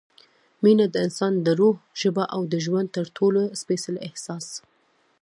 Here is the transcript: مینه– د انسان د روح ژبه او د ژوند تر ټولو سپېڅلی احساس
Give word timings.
مینه– 0.63 0.85
د 0.93 0.95
انسان 1.05 1.33
د 1.45 1.47
روح 1.59 1.75
ژبه 2.01 2.23
او 2.35 2.41
د 2.51 2.53
ژوند 2.65 2.87
تر 2.95 3.05
ټولو 3.17 3.41
سپېڅلی 3.61 3.99
احساس 4.07 4.45